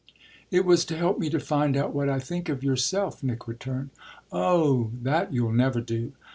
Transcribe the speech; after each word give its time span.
"It 0.49 0.65
was 0.65 0.83
to 0.85 0.97
help 0.97 1.19
me 1.19 1.29
to 1.29 1.39
find 1.39 1.77
out 1.77 1.93
what 1.93 2.09
I 2.09 2.17
think 2.17 2.49
of 2.49 2.63
yourself," 2.63 3.21
Nick 3.21 3.47
returned. 3.47 3.91
"Oh, 4.31 4.89
that 5.03 5.31
you'll 5.31 5.53
never 5.53 5.79
do. 5.79 6.13